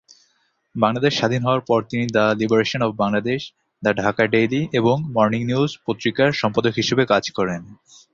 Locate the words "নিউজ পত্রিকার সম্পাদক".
5.45-6.73